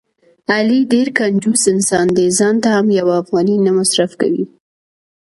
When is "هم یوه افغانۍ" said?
2.75-3.57